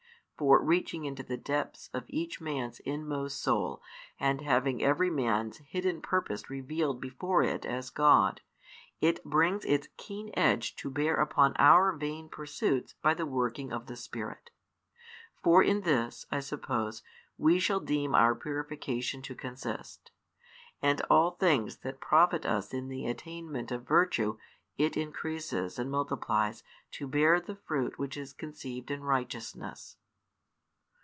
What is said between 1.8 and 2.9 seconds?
of each man's